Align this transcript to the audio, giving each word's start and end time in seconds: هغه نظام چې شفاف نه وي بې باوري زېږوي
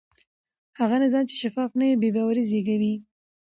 هغه 0.79 0.95
نظام 1.03 1.23
چې 1.29 1.35
شفاف 1.43 1.71
نه 1.79 1.85
وي 1.87 1.95
بې 2.01 2.09
باوري 2.15 2.43
زېږوي 2.49 2.93